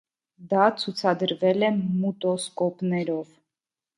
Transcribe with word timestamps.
Դա 0.53 0.61
ցուցադրվել 0.83 1.67
է 1.69 1.69
մուտոսկոպներով։ 1.75 3.39